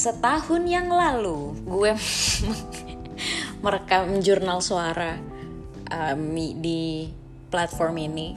[0.00, 1.92] setahun yang lalu gue
[3.64, 5.20] merekam jurnal suara
[5.92, 7.12] um, di
[7.52, 8.28] platform ini.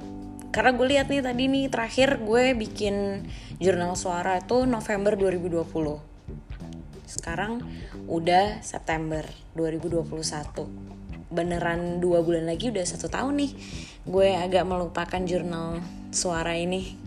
[0.52, 3.24] Karena gue lihat nih tadi nih terakhir gue bikin
[3.64, 6.12] jurnal suara itu November 2020
[7.14, 7.62] sekarang
[8.10, 9.22] udah September
[9.54, 10.10] 2021
[11.30, 13.52] beneran dua bulan lagi udah satu tahun nih
[14.10, 15.80] gue agak melupakan jurnal
[16.12, 16.98] suara ini.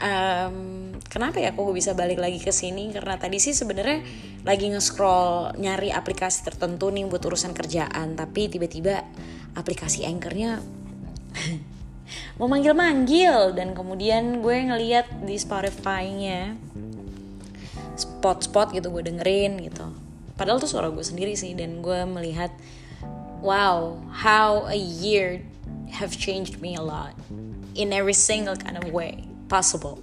[0.00, 0.79] Um,
[1.10, 2.94] kenapa ya aku bisa balik lagi ke sini?
[2.94, 4.00] Karena tadi sih sebenarnya
[4.46, 9.02] lagi nge-scroll nyari aplikasi tertentu nih buat urusan kerjaan tapi tiba-tiba
[9.58, 10.62] aplikasi anchornya
[12.38, 13.58] mau manggil-manggil.
[13.58, 16.54] Dan kemudian gue ngeliat di Spotify-nya
[17.98, 19.90] spot-spot gitu gue dengerin gitu.
[20.38, 22.54] Padahal tuh suara gue sendiri sih dan gue melihat
[23.44, 25.44] wow how a year
[25.90, 27.12] have changed me a lot
[27.74, 29.98] in every single kind of way possible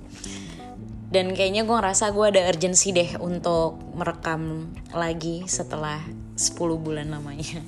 [1.08, 6.04] dan kayaknya gue ngerasa gue ada urgency deh untuk merekam lagi setelah
[6.36, 6.52] 10
[6.84, 7.64] bulan lamanya.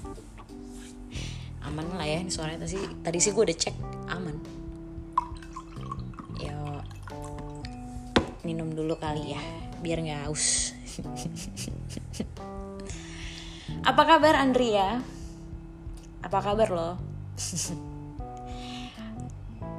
[1.64, 2.68] Aman lah ya ini suaranya.
[2.68, 3.76] Tadi tadi sih gue udah cek
[4.12, 4.36] aman.
[6.44, 6.84] Yo
[8.44, 9.40] minum dulu kali ya
[9.80, 10.76] biar nggak haus.
[13.90, 15.00] Apa kabar Andrea?
[16.20, 17.00] Apa kabar lo?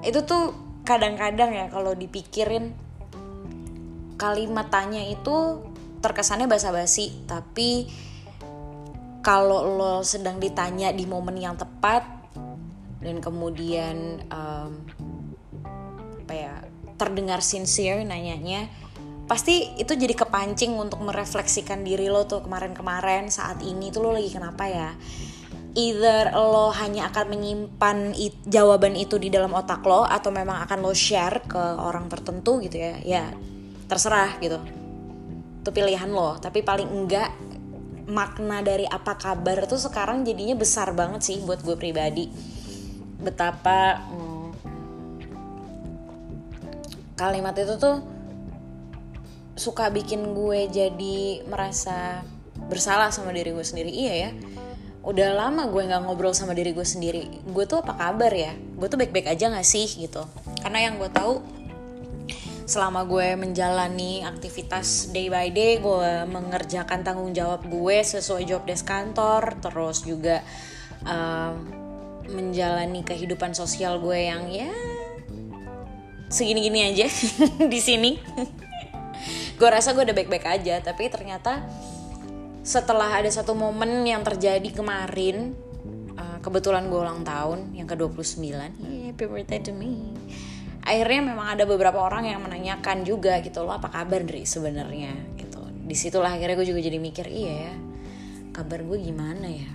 [0.09, 0.57] Itu tuh
[0.89, 2.89] kadang-kadang ya kalau dipikirin
[4.21, 5.65] kalimat tanya itu
[6.05, 7.89] terkesannya basa-basi tapi
[9.25, 12.05] kalau lo sedang ditanya di momen yang tepat
[13.01, 14.85] dan kemudian um,
[16.25, 16.55] apa ya
[17.01, 18.69] terdengar sincere nanyanya
[19.25, 24.27] pasti itu jadi kepancing untuk merefleksikan diri lo tuh kemarin-kemarin saat ini tuh lo lagi
[24.27, 24.91] kenapa ya?
[25.79, 30.83] Either lo hanya akan menyimpan it, jawaban itu di dalam otak lo atau memang akan
[30.83, 32.99] lo share ke orang tertentu gitu ya?
[33.07, 33.25] Ya
[33.91, 34.63] terserah gitu.
[35.61, 37.35] Itu pilihan lo tapi paling enggak
[38.11, 42.31] makna dari apa kabar tuh sekarang jadinya besar banget sih buat gue pribadi.
[43.21, 44.49] Betapa hmm,
[47.19, 48.01] kalimat itu tuh
[49.59, 52.25] suka bikin gue jadi merasa
[52.71, 53.91] bersalah sama diri gue sendiri.
[53.91, 54.31] Iya ya
[55.01, 57.25] udah lama gue nggak ngobrol sama diri gue sendiri.
[57.49, 58.53] Gue tuh apa kabar ya?
[58.77, 60.25] Gue tuh baik-baik aja gak sih gitu?
[60.61, 61.41] Karena yang gue tahu
[62.71, 68.87] selama gue menjalani aktivitas day by day gue mengerjakan tanggung jawab gue sesuai job desk
[68.87, 70.39] kantor terus juga
[71.03, 71.59] uh,
[72.31, 74.71] menjalani kehidupan sosial gue yang ya
[76.31, 77.11] segini-gini aja
[77.75, 78.15] di sini.
[79.59, 81.67] Gue rasa gue udah baik-baik aja tapi ternyata
[82.63, 85.59] setelah ada satu momen yang terjadi kemarin
[86.15, 88.69] uh, kebetulan gue ulang tahun yang ke 29 yeah,
[89.11, 90.13] happy birthday to me
[90.81, 95.61] akhirnya memang ada beberapa orang yang menanyakan juga gitu loh apa kabar dari sebenarnya gitu.
[95.85, 97.75] Di situlah akhirnya gue juga jadi mikir iya ya
[98.51, 99.71] kabar gue gimana ya?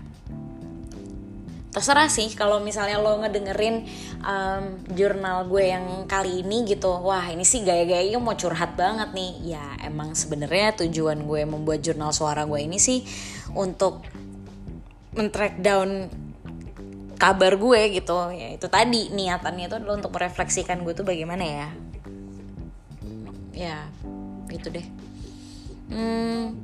[1.75, 3.83] Terserah sih kalau misalnya lo ngedengerin
[4.23, 9.55] um, jurnal gue yang kali ini gitu wah ini sih gaya-gayanya mau curhat banget nih.
[9.55, 13.03] Ya emang sebenarnya tujuan gue membuat jurnal suara gue ini sih
[13.51, 14.07] untuk
[15.15, 16.07] men-track down
[17.15, 18.15] kabar gue gitu.
[18.31, 21.67] Ya itu tadi niatannya itu adalah untuk merefleksikan gue tuh bagaimana ya.
[23.55, 23.77] Ya
[24.51, 24.87] gitu deh.
[25.91, 26.57] Hmm,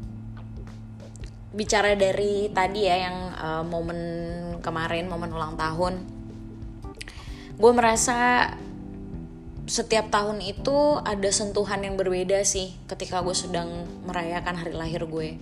[1.51, 3.99] bicara dari tadi ya yang uh, momen
[4.63, 6.03] kemarin momen ulang tahun.
[7.59, 8.49] Gue merasa
[9.69, 15.37] setiap tahun itu ada sentuhan yang berbeda sih ketika gue sedang merayakan hari lahir gue.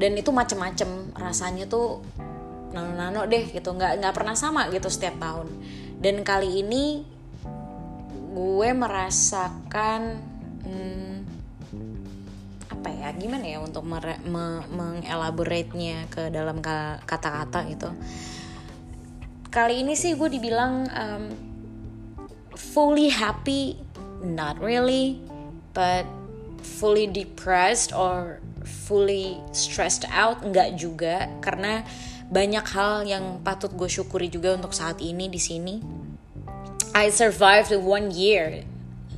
[0.00, 2.00] Dan itu macem-macem rasanya tuh
[2.72, 3.74] nano-nano deh gitu.
[3.74, 5.48] Nggak nggak pernah sama gitu setiap tahun.
[6.00, 7.04] Dan kali ini
[8.30, 10.22] gue merasakan
[10.62, 11.14] hmm,
[12.70, 13.98] apa ya gimana ya untuk me,
[14.70, 16.62] mengelaborate-nya ke dalam
[17.04, 17.90] kata-kata gitu.
[19.50, 21.24] Kali ini sih gue dibilang um,
[22.54, 23.76] fully happy
[24.22, 25.18] not really
[25.74, 26.06] but
[26.62, 31.26] fully depressed or fully stressed out enggak juga.
[31.42, 31.82] Karena
[32.30, 35.74] banyak hal yang patut gue syukuri juga untuk saat ini di sini.
[36.94, 38.62] I survived one year,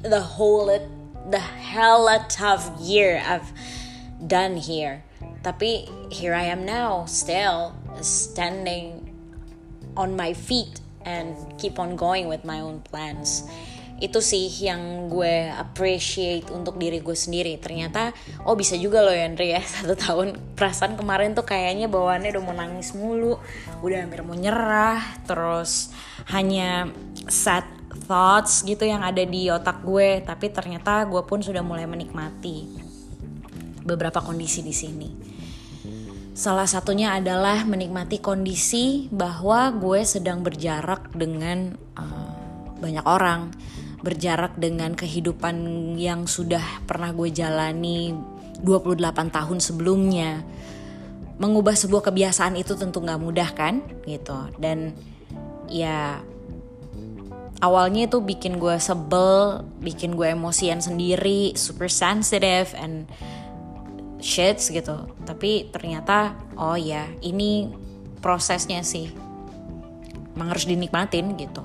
[0.01, 0.69] the whole
[1.29, 3.53] the hella tough year I've
[4.25, 5.05] done here.
[5.45, 9.13] Tapi here I am now, still standing
[9.97, 13.45] on my feet and keep on going with my own plans
[14.03, 17.55] itu sih yang gue appreciate untuk diri gue sendiri.
[17.63, 18.11] Ternyata
[18.43, 19.63] oh bisa juga loh ya Andre ya.
[19.63, 20.35] Satu tahun.
[20.59, 23.39] Perasaan kemarin tuh kayaknya bawaannya udah mau nangis mulu.
[23.87, 25.23] Udah hampir mau nyerah.
[25.23, 25.95] Terus
[26.35, 26.91] hanya
[27.31, 27.65] sad
[28.11, 30.27] thoughts gitu yang ada di otak gue.
[30.27, 32.67] Tapi ternyata gue pun sudah mulai menikmati
[33.87, 35.11] beberapa kondisi di sini.
[36.33, 42.33] Salah satunya adalah menikmati kondisi bahwa gue sedang berjarak dengan uh,
[42.81, 43.53] banyak orang,
[44.03, 45.57] berjarak dengan kehidupan
[45.97, 48.13] yang sudah pernah gue jalani
[48.61, 50.43] 28 tahun sebelumnya.
[51.39, 54.37] Mengubah sebuah kebiasaan itu tentu gak mudah kan, gitu.
[54.59, 54.95] Dan
[55.71, 56.23] ya
[57.63, 63.07] awalnya itu bikin gue sebel, bikin gue emosian sendiri, super sensitive and
[64.23, 67.69] shits gitu tapi ternyata oh ya ini
[68.23, 69.11] prosesnya sih
[70.39, 71.61] emang harus dinikmatin gitu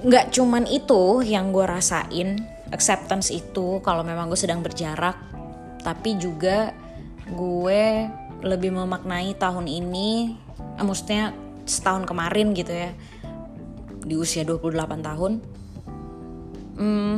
[0.00, 2.40] nggak cuman itu yang gue rasain
[2.72, 5.16] acceptance itu kalau memang gue sedang berjarak
[5.84, 6.72] tapi juga
[7.28, 8.08] gue
[8.40, 10.36] lebih memaknai tahun ini
[10.80, 11.36] eh, maksudnya
[11.68, 12.90] setahun kemarin gitu ya
[14.00, 14.72] di usia 28
[15.04, 15.32] tahun
[16.80, 17.16] hmm,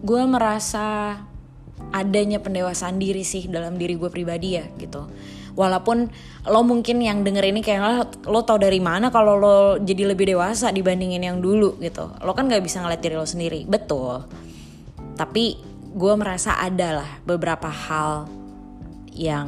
[0.00, 1.20] gue merasa
[1.92, 5.04] adanya pendewasaan diri sih dalam diri gue pribadi ya gitu
[5.54, 6.10] walaupun
[6.50, 7.92] lo mungkin yang denger ini kayak lo,
[8.28, 12.10] lo tau dari mana kalau lo jadi lebih dewasa dibandingin yang dulu gitu.
[12.22, 13.60] Lo kan nggak bisa ngeliat diri lo sendiri.
[13.66, 14.26] Betul.
[15.14, 15.56] Tapi
[15.94, 18.26] gue merasa ada lah beberapa hal
[19.14, 19.46] yang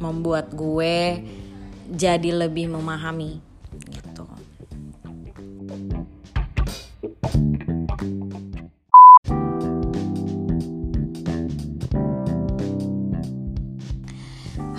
[0.00, 1.20] membuat gue
[1.92, 3.38] jadi lebih memahami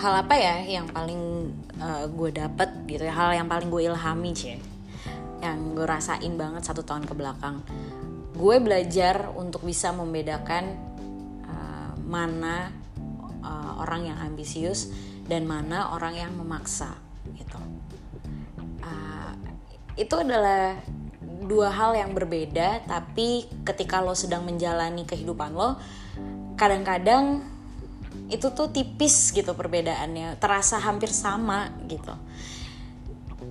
[0.04, 1.48] hal apa ya yang paling
[1.80, 3.16] uh, gue dapet gitu ya?
[3.16, 4.60] Hal yang paling gue ilhami sih
[5.40, 7.64] yang gue rasain banget satu tahun ke belakang.
[8.36, 10.76] Gue belajar untuk bisa membedakan
[11.48, 12.68] uh, mana
[13.40, 14.92] uh, orang yang ambisius
[15.24, 17.00] dan mana orang yang memaksa
[17.40, 17.56] gitu.
[18.84, 19.32] Uh,
[19.96, 20.76] itu adalah
[21.48, 25.76] dua hal yang berbeda tapi ketika lo sedang menjalani kehidupan lo
[26.56, 27.44] kadang-kadang
[28.30, 30.38] itu tuh tipis gitu perbedaannya.
[30.38, 32.14] Terasa hampir sama gitu.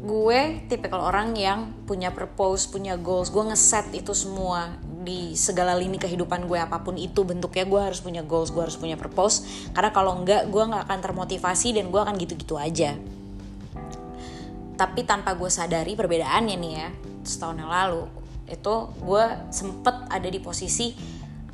[0.03, 3.31] Gue tipikal orang yang punya purpose punya goals.
[3.31, 7.69] Gue ngeset itu semua di segala lini kehidupan gue apa pun itu bentuknya.
[7.69, 9.71] Gue harus punya goals gue harus punya purpose.
[9.71, 12.99] Karena kalau enggak gue nggak akan termotivasi dan gue akan gitu-gitu aja.
[14.79, 16.89] Tapi tanpa gue sadari perbedaannya nih ya
[17.23, 18.03] setahun yang lalu
[18.51, 20.93] itu gue sempet ada di posisi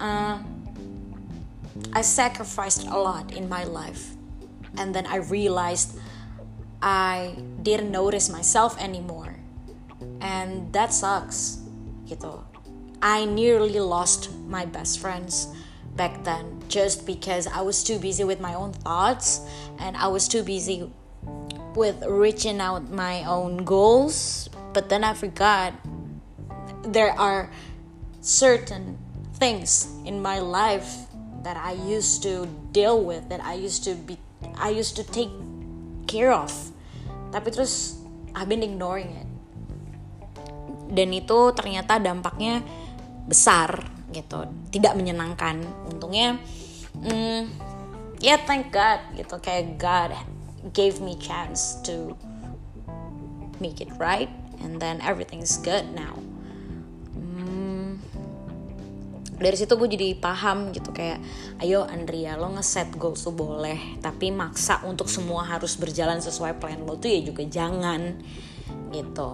[0.00, 0.36] uh,
[1.92, 4.14] I sacrificed a lot in my life.
[4.76, 5.98] And then I realized
[6.82, 9.36] I didn't notice myself anymore.
[10.20, 11.58] And that sucks.
[12.06, 12.44] Gitu.
[13.02, 15.48] I nearly lost my best friends
[15.94, 19.40] back then just because I was too busy with my own thoughts
[19.78, 20.90] and I was too busy
[21.74, 24.48] with reaching out my own goals.
[24.72, 25.74] But then I forgot
[26.82, 27.50] there are
[28.20, 28.98] certain
[29.34, 31.06] things in my life
[31.48, 32.44] that I used to
[32.76, 34.20] deal with that I used to be
[34.60, 35.32] I used to take
[36.04, 36.52] care of.
[37.32, 37.96] Tapi terus
[38.36, 39.28] I've been ignoring it.
[40.92, 42.60] Dan itu ternyata dampaknya
[43.24, 43.80] besar
[44.12, 44.44] gitu.
[44.68, 45.64] Tidak menyenangkan.
[45.88, 46.36] Untungnya
[47.00, 47.42] mm,
[48.20, 49.40] ya yeah, thank God gitu.
[49.40, 50.12] Kayak God
[50.76, 52.12] gave me chance to
[53.56, 54.28] make it right
[54.60, 56.14] and then everything's good now
[59.38, 61.22] dari situ gue jadi paham gitu kayak
[61.62, 66.82] ayo Andrea lo ngeset goals tuh boleh tapi maksa untuk semua harus berjalan sesuai plan
[66.82, 68.18] lo tuh ya juga jangan
[68.90, 69.30] gitu.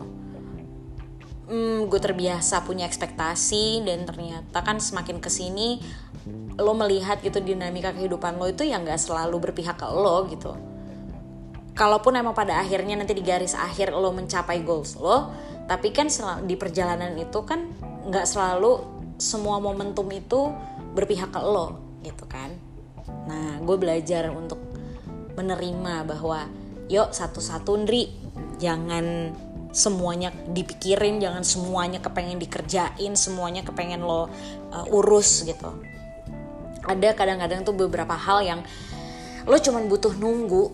[1.44, 5.76] Hmm, gue terbiasa punya ekspektasi dan ternyata kan semakin ke sini
[6.56, 10.56] lo melihat gitu dinamika kehidupan lo itu yang gak selalu berpihak ke lo gitu.
[11.74, 15.32] Kalaupun emang pada akhirnya nanti di garis akhir lo mencapai goals lo
[15.64, 16.12] tapi kan
[16.44, 17.72] di perjalanan itu kan
[18.04, 20.50] nggak selalu semua momentum itu
[20.94, 22.52] berpihak ke lo gitu kan.
[23.26, 24.58] Nah gue belajar untuk
[25.34, 26.46] menerima bahwa
[26.88, 28.22] yuk satu-satu Ndri.
[28.54, 29.34] Jangan
[29.74, 34.30] semuanya dipikirin jangan semuanya kepengen dikerjain semuanya kepengen lo
[34.70, 35.74] uh, urus gitu.
[36.86, 38.60] Ada kadang-kadang tuh beberapa hal yang
[39.44, 40.70] lo cuman butuh nunggu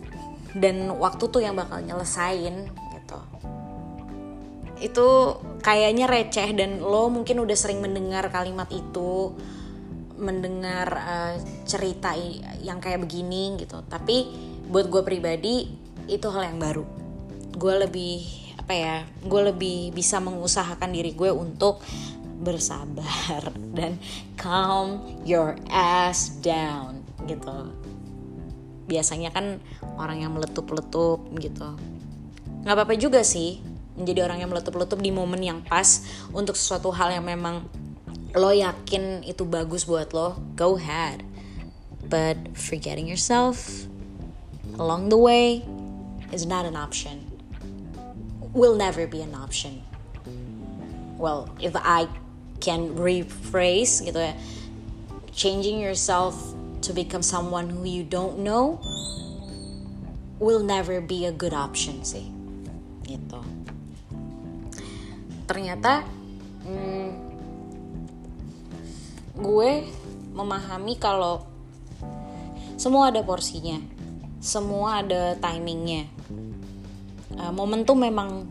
[0.53, 3.19] dan waktu tuh yang bakal nyelesain gitu.
[4.85, 5.09] Itu
[5.61, 9.37] kayaknya receh dan lo mungkin udah sering mendengar kalimat itu
[10.21, 12.13] mendengar uh, cerita
[12.61, 13.81] yang kayak begini gitu.
[13.89, 14.29] Tapi
[14.69, 15.69] buat gue pribadi
[16.09, 16.85] itu hal yang baru.
[17.57, 21.83] Gue lebih apa ya gue lebih bisa mengusahakan diri gue untuk
[22.41, 23.97] bersabar dan
[24.37, 27.73] calm your ass down gitu.
[28.87, 29.63] Biasanya kan
[29.97, 31.79] orang yang meletup-letup gitu.
[32.61, 33.70] Nggak apa-apa juga sih
[34.01, 36.03] menjadi orang yang meletup-letup di momen yang pas
[36.33, 37.69] untuk sesuatu hal yang memang
[38.35, 41.27] lo yakin itu bagus buat lo go ahead.
[42.11, 43.87] But forgetting yourself
[44.79, 45.63] along the way
[46.35, 47.27] is not an option.
[48.51, 49.83] Will never be an option.
[51.19, 52.11] Well if I
[52.59, 54.35] can rephrase gitu ya
[55.31, 56.37] changing yourself
[56.85, 58.77] to become someone who you don't know
[60.41, 62.27] will never be a good option sih.
[63.07, 63.60] Gitu
[65.51, 66.07] ternyata
[66.63, 67.11] hmm,
[69.35, 69.71] gue
[70.31, 71.43] memahami kalau
[72.79, 73.99] semua ada porsinya
[74.41, 76.09] semua ada timingnya.
[77.37, 78.49] Uh, momentum memang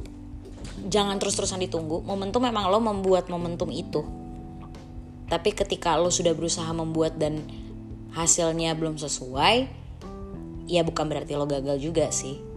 [0.87, 4.05] jangan terus-terusan ditunggu momentum memang lo membuat momentum itu.
[5.25, 7.41] Tapi ketika lo sudah berusaha membuat dan
[8.13, 9.69] hasilnya belum sesuai
[10.69, 12.48] ya bukan berarti lo gagal juga sih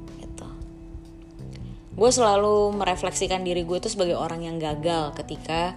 [1.92, 5.76] gue selalu merefleksikan diri gue itu sebagai orang yang gagal ketika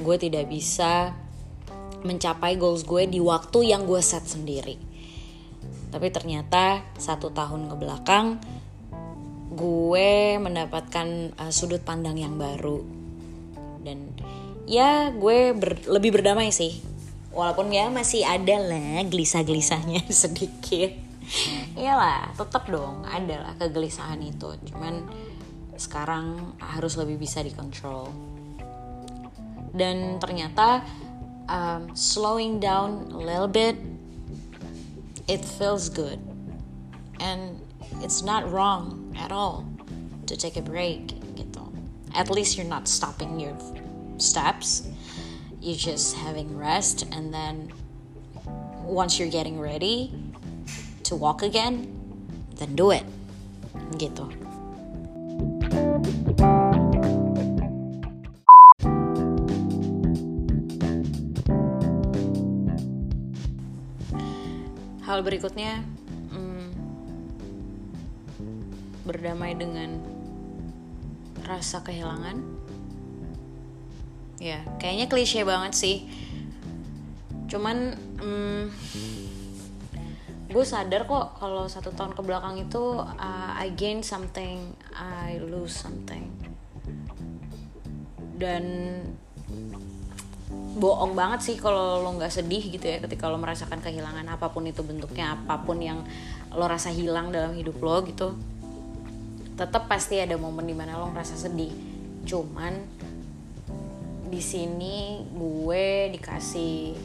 [0.00, 1.12] gue tidak bisa
[2.00, 4.80] mencapai goals gue di waktu yang gue set sendiri.
[5.90, 8.40] Tapi ternyata satu tahun ke belakang
[9.50, 12.80] gue mendapatkan uh, sudut pandang yang baru.
[13.84, 14.14] Dan
[14.64, 16.80] ya gue ber, lebih berdamai sih.
[17.30, 20.94] Walaupun ya masih ada lah gelisah-gelisahnya sedikit.
[21.76, 24.56] Iyalah tetap dong ada lah kegelisahan itu.
[24.72, 25.04] Cuman
[25.80, 28.12] sekarang harus lebih bisa dikontrol.
[29.72, 30.84] Dan ternyata
[31.48, 33.80] um, slowing down a little bit
[35.24, 36.20] it feels good.
[37.20, 37.56] And
[38.04, 39.64] it's not wrong at all
[40.28, 41.64] to take a break gitu.
[42.12, 43.56] At least you're not stopping your
[44.20, 44.84] steps.
[45.64, 47.72] You're just having rest and then
[48.84, 50.12] once you're getting ready
[51.04, 51.86] to walk again
[52.56, 53.04] then do it
[53.98, 54.26] gitu
[65.10, 65.84] hal berikutnya
[66.30, 66.70] hmm,
[69.04, 69.98] berdamai dengan
[71.44, 72.40] rasa kehilangan.
[74.40, 75.96] Ya kayaknya klise banget sih.
[77.52, 78.72] Cuman hmm,
[80.50, 85.78] gue sadar kok kalau satu tahun ke belakang itu uh, I gain something I lose
[85.78, 86.26] something.
[88.34, 88.64] Dan
[90.50, 94.66] bohong banget sih kalau lo nggak sedih gitu ya ketika lo merasakan kehilangan apa pun
[94.66, 96.02] itu bentuknya apa pun yang
[96.50, 98.34] lo rasa hilang dalam hidup lo gitu.
[99.54, 101.70] Tetap pasti ada momen di mana lo ngerasa sedih.
[102.26, 102.74] Cuman
[104.26, 106.98] di sini gue dikasih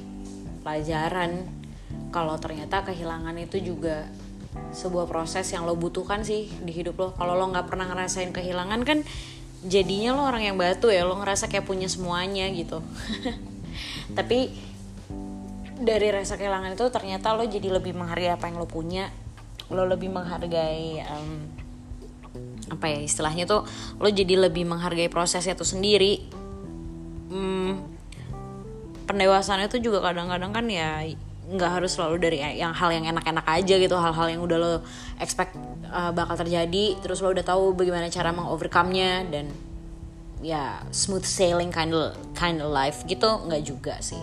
[0.65, 1.64] pelajaran
[2.09, 4.07] kalau ternyata kehilangan itu juga
[4.71, 7.09] sebuah proses yang lo butuhkan sih di hidup lo.
[7.15, 9.03] Kalau lo nggak pernah ngerasain kehilangan kan
[9.65, 12.79] jadinya lo orang yang batu ya lo ngerasa kayak punya semuanya gitu.
[14.17, 14.51] Tapi
[15.75, 19.11] dari rasa kehilangan itu ternyata lo jadi lebih menghargai apa yang lo punya.
[19.67, 21.31] Lo lebih menghargai um,
[22.71, 23.63] apa ya istilahnya tuh
[23.99, 26.31] lo jadi lebih menghargai prosesnya tuh sendiri.
[27.27, 27.95] Hmm,
[29.03, 31.03] pendewasaan itu juga kadang-kadang kan ya
[31.45, 34.73] nggak harus selalu dari yang hal yang enak-enak aja gitu hal-hal yang udah lo
[35.21, 35.53] expect
[35.93, 39.53] uh, bakal terjadi terus lo udah tahu bagaimana cara mengovercome-nya dan
[40.41, 44.19] ya smooth sailing kind of kind of life gitu nggak juga sih.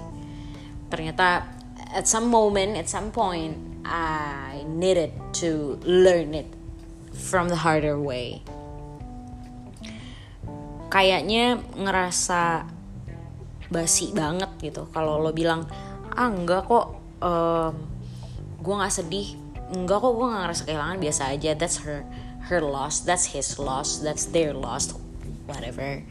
[0.90, 1.46] Ternyata
[1.94, 3.54] at some moment at some point
[3.86, 6.50] I needed to learn it
[7.14, 8.42] from the harder way.
[10.90, 12.66] Kayaknya ngerasa
[13.72, 15.64] basi banget gitu kalau lo bilang
[16.12, 17.72] ah enggak kok um,
[18.58, 19.38] gue nggak sedih.
[19.72, 21.50] Enggak kok gue nggak ngerasa kehilangan biasa aja.
[21.54, 22.02] That's her
[22.50, 23.06] her loss.
[23.06, 24.02] That's his loss.
[24.02, 24.92] That's their loss.
[25.46, 26.02] Whatever.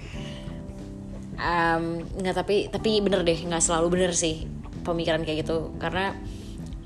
[1.38, 3.38] Um, tapi tapi bener deh.
[3.38, 4.48] Nggak selalu bener sih
[4.88, 5.76] pemikiran kayak gitu.
[5.78, 6.16] Karena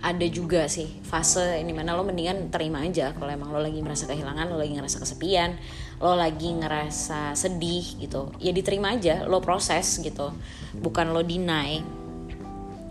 [0.05, 4.05] ada juga sih fase ini mana lo mendingan terima aja kalau emang lo lagi merasa
[4.05, 5.57] kehilangan lo lagi ngerasa kesepian
[5.97, 8.29] lo lagi ngerasa sedih gitu.
[8.37, 10.29] Ya diterima aja lo proses gitu.
[10.77, 11.81] Bukan lo deny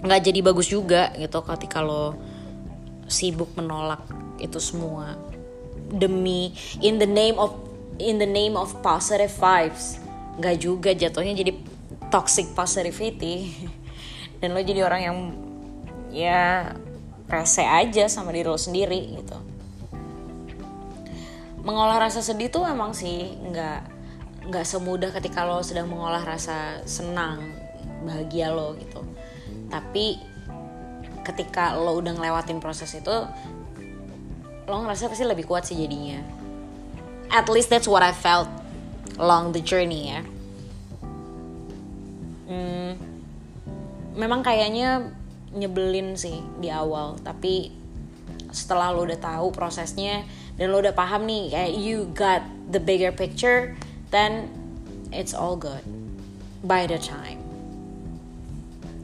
[0.05, 2.13] nggak jadi bagus juga gitu ketika lo
[3.09, 4.05] sibuk menolak
[4.37, 5.17] itu semua.
[5.89, 6.53] Demi
[6.85, 7.57] in the name of
[7.97, 9.97] in the name of positive vibes.
[10.37, 11.53] Nggak juga jatuhnya jadi
[12.13, 13.57] toxic positivity.
[14.45, 15.19] Dan lo jadi orang yang
[16.13, 16.77] ya
[17.25, 19.39] rese aja sama diri lo sendiri gitu.
[21.65, 23.81] Mengolah rasa sedih tuh emang sih nggak
[24.53, 27.41] nggak semudah ketika lo sedang mengolah rasa senang
[28.05, 29.01] bahagia lo gitu
[29.75, 30.23] tapi
[31.26, 33.16] ketika lo udah ngelewatin proses itu
[34.71, 36.23] lo ngerasa pasti lebih kuat sih jadinya.
[37.35, 38.47] At least that's what I felt
[39.19, 40.21] along the journey ya.
[42.47, 42.95] Hmm,
[44.14, 45.11] memang kayaknya
[45.50, 47.75] nyebelin sih di awal tapi
[48.54, 50.23] setelah lo udah tahu prosesnya
[50.54, 53.75] dan lo udah paham nih kayak you got the bigger picture
[54.14, 54.47] then
[55.11, 55.83] it's all good.
[56.64, 57.44] By the time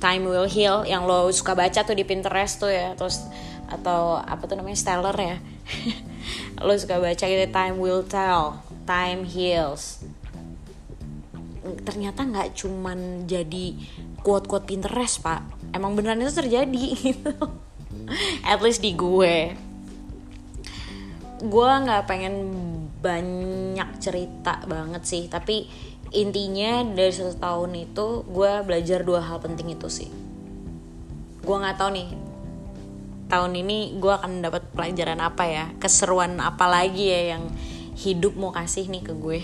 [0.00, 3.20] time will heal yang lo suka baca tuh di Pinterest tuh ya terus
[3.70, 5.36] atau apa tuh namanya stellar ya.
[6.66, 10.02] Lo suka baca gitu time will tell time heals.
[11.86, 13.78] Ternyata nggak cuman jadi
[14.26, 15.46] quote-quote Pinterest pak.
[15.70, 17.32] Emang beneran itu terjadi gitu.
[18.42, 19.54] At least di gue.
[21.40, 22.34] Gue nggak pengen
[23.00, 25.64] banyak cerita banget sih tapi
[26.10, 30.10] intinya dari satu tahun itu gue belajar dua hal penting itu sih.
[31.42, 32.08] Gue nggak tahu nih
[33.30, 35.64] tahun ini gue akan dapat pelajaran apa ya?
[35.78, 37.46] Keseruan apa lagi ya yang
[37.94, 39.40] hidup mau kasih nih ke gue?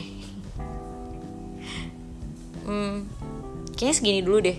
[2.66, 3.06] Hmm,
[3.78, 4.58] kayaknya segini dulu deh.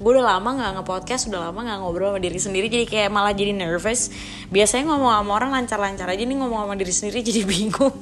[0.00, 3.34] Gue udah lama nggak nge-podcast udah lama nggak ngobrol sama diri sendiri jadi kayak malah
[3.34, 4.14] jadi nervous.
[4.54, 7.92] Biasanya ngomong sama orang lancar-lancar aja nih ngomong sama diri sendiri jadi bingung.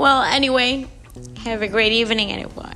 [0.00, 0.97] Well anyway
[1.38, 2.67] have a great evening everyone